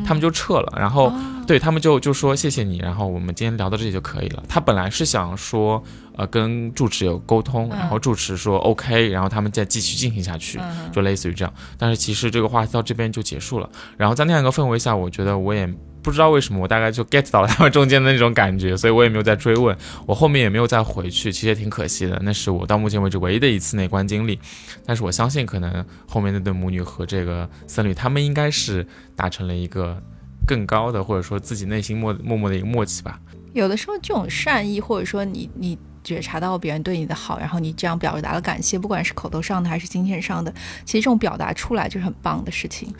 [0.04, 1.06] 他们就撤了，然后。
[1.06, 4.42] 哦对他们就就说谢谢你，然后我们今天聊到这里就可以了。
[4.46, 5.82] 他本来是想说，
[6.18, 11.54] 呃，跟住持有沟通，嗯然后住持说 OK，然后他们再继续进行下去，嗯就类似于这样。
[11.78, 13.70] 但是其实这个话题到这边就结束了。
[13.96, 15.64] 然后在那样一个氛围下，我觉得我也
[16.02, 22.20] 不知道为什么，我大概就 get 到了他们中间的那种感觉，所以我也没有再追问，我后面也没有再回去，其实也挺可惜的。
[22.24, 24.40] 那是我到目前为止唯一的一次内观经历。
[24.84, 30.02] 但是我相信，可能后面那对母女和这个僧侣，他们应该是达成了一个。
[30.46, 33.20] 更高的，或者说自己内心默默默的一个默契吧。
[33.52, 35.76] 有的时候这种善意，或者说你你
[36.08, 40.50] 觉察到别人对你的好，然后你这样表达了感谢，不管是口头上的还是金钱上的，
[40.84, 42.92] 其实这种表达出来就是很棒的事情。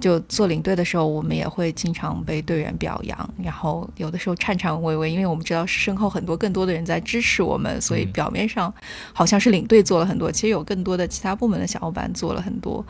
[0.00, 8.72] 就做领队的时候，我们也会经常被队员表扬，然后有的时候颤颤巍巍，因为我们知道身后很多更多的人在支持我们，所以嗯表面上
[9.12, 12.82] 好像是领队做了很多，其实有更多的其他部门的小伙伴做了很多，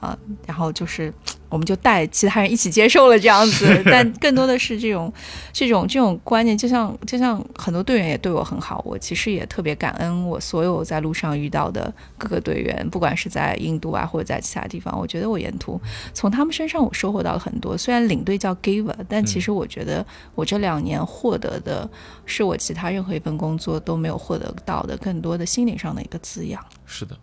[0.00, 1.12] 啊、然后就是
[1.48, 5.12] 我们就带其他人一起接受了这样子，但更多的是这种
[5.52, 15.80] 这种这种观念，就像就像很多队员也对我很好，我其实也特别感恩我所有在路上遇到的各个队员，不管是在印度啊或者在其他地方，我觉得我沿途
[16.14, 17.76] 从他们身上我收获到了很多。
[17.76, 21.88] 虽然领队叫 giver，但其实我觉得我这两年获得的
[22.24, 26.64] 是我其他任何一份工作都没有获得到的更多的心灵上的一个滋养。
[26.86, 27.16] 是的。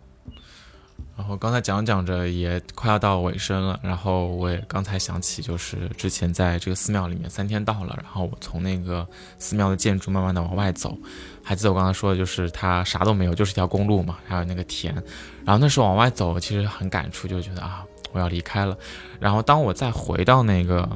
[1.16, 9.06] 然后刚才讲讲着也快要到尾声了，然后我也刚才想起，就是之前在这个寺庙里面三天到了，然后我从那个
[9.38, 10.96] 寺庙的建筑慢慢的往外走，
[11.42, 14.94] 还记得我刚才说的就是它啥都没有，就是一条公路嘛，还有那个田，
[15.44, 18.76] 然后那时候往外走，其实很感触，就觉得啊我要离开了，
[19.18, 20.88] 然后当我再回到那个。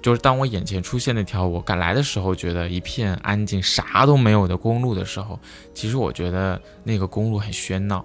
[0.00, 5.38] 就是当我眼前出现那条我赶来的时候觉得一片安静、啥都没有的公路的时候，
[5.74, 8.02] 其实我觉得那个公路很喧闹，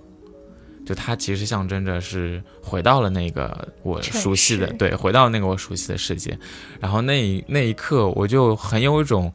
[0.85, 6.37] 就它其实象征着是回到了那个我熟悉的，对，回到那个我熟悉的世界。
[6.79, 9.31] 然后那一那一刻，我就很有一种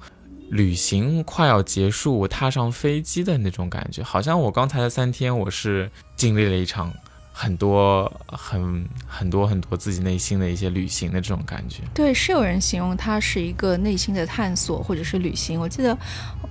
[0.50, 6.92] 旅行快要结束，我踏上飞机的那种感觉，好像我刚才的三天，我是经历了一场
[7.40, 11.84] 很多很很多很多自己内心的一些旅行的这种感觉。
[11.94, 15.60] 对，是有人形容它是一个内心的探索或者是旅行。
[15.60, 15.96] 我记得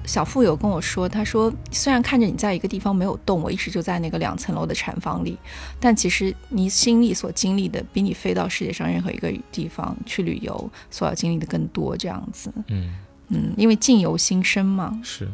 [0.06, 5.38] 小付有跟我说，他说虽然看着你在一个地方没有动，我一直就在那个两层楼的产房里，
[5.78, 11.98] 但其实你心里所经历的，比你飞到世界上任何一个地方去旅游所要经历的更多。
[11.98, 12.96] 这样子，嗯，
[13.28, 14.98] 嗯，因为境由心生嘛。
[15.04, 15.28] 是。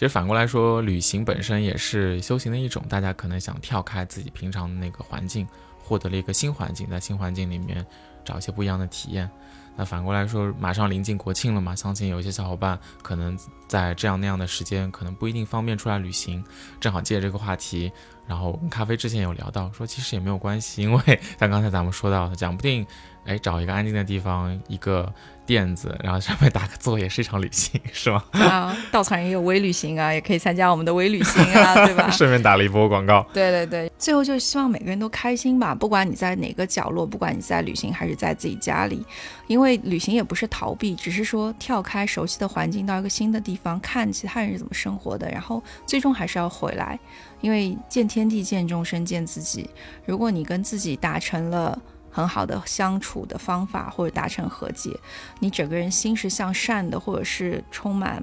[0.00, 2.82] 其实反过来说，旅行本身也是修行的一种。
[2.88, 5.46] 大家可能想跳开自己平常的那个环境，
[5.78, 7.84] 获得了一个新环境，在新环境里面
[8.24, 9.30] 找一些不一样的体验。
[9.76, 13.38] 那反过来说，马上临近国庆了嘛，相信有一些小伙伴可能
[13.68, 16.42] 在这样那样的时间，可能不一定方便出来旅行。
[16.80, 17.92] 正好借这个话题，
[18.26, 22.86] 然后咖啡之前有聊到说，其实也没有关系，因为 像刚才咱们说到的，讲不定，
[23.24, 25.12] 哎，找一个安静的地方，一个。
[25.46, 28.22] 垫子，然后上面打个坐，也是一场旅行，是吗？
[28.30, 32.08] 啊，稻草人也有微旅行啊，也可以参加我们的微旅行啊，对吧？
[32.12, 33.26] 顺便打了一波广告。
[33.34, 39.04] 对对对，最后就是希望每个人都开心吧，不管你在哪个角落，不管你在旅行还是在自己家里，
[39.48, 46.96] 因为旅行也不是逃避，只是说跳开熟悉的环境，到一个新的地方，看其他人是怎么生活的，然后最终还是要回来，
[47.40, 49.68] 因为见天地、见众生、见自己。
[50.06, 51.76] 如果你跟自己达成了。
[52.10, 54.98] 很好的相处的方法，或者达成和解，
[55.38, 58.22] 你整个人心是向善的，或者是充满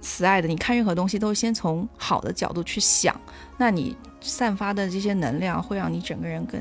[0.00, 0.48] 慈爱的。
[0.48, 3.14] 你看任何东西都是先从好的角度去想，
[3.56, 6.60] 那你散发的这些能量会让你整个人更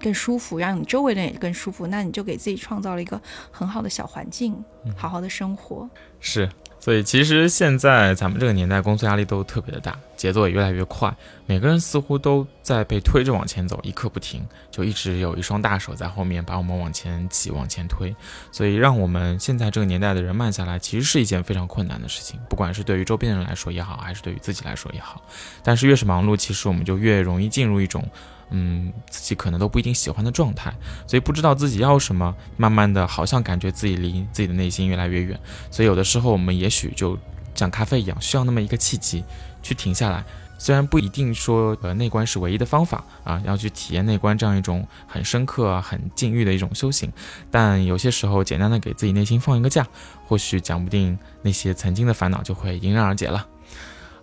[0.00, 1.86] 更舒服，让你周围的人也更舒服。
[1.86, 4.64] 那你就给自己创造了一个很好的小环境，
[4.96, 5.88] 好好的生活。
[6.20, 6.48] 是。
[6.86, 11.12] 所以其实现在咱们这个年代，工作压力都特别的大，节奏也越来越快，
[11.44, 18.14] 每个人似乎都在被推着往前走，一刻不停，就一直有一双大手在后面把我们往前挤、往前推。
[18.52, 25.20] 所以让我们现在这个年代的人慢下来，其实是一件非常困难的事情，不管是对于周边人来说也好，还是对于自己来说也好。
[25.64, 28.08] 但是越是忙碌，其实我们就越容易进入一种。
[28.50, 30.72] 嗯，自己可能都不一定喜欢的状态，
[31.06, 35.38] 所以不知道自己要什么，慢慢的好像感觉自己离自己的内心越来越远。
[35.70, 37.18] 所以有的时候我们也许就
[37.54, 39.24] 像咖啡一样，需要那么一个契机
[39.62, 40.24] 去停下来。
[40.58, 47.12] 虽然不一定说呃内观是唯一的方法啊，要去体验内观这样一种很深刻、很禁欲的一种修行，
[47.50, 49.86] 但有些时候简单的给自己内心放一个假，
[50.26, 53.46] 或许讲不定那些曾经的烦恼就会迎刃而解了。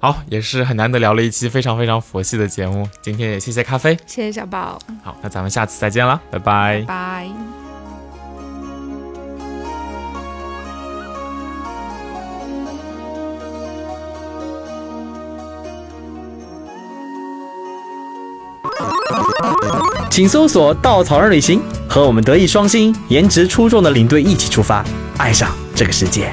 [0.04, 2.86] 好，也是很难得聊了一期非常非常佛系的节目。
[3.02, 4.78] 今天也谢谢咖啡，谢谢小宝。
[5.02, 6.84] 好，那咱们下次再见了，拜拜。
[6.86, 7.30] 拜。
[20.12, 24.84] 请搜索“稻草人旅行”，和我们德艺双馨、颜值出众的领队一起出发，
[25.18, 26.30] 爱上这个世界。